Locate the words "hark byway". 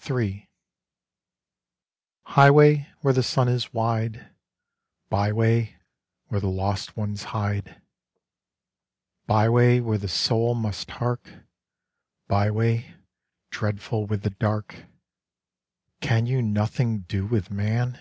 10.90-12.96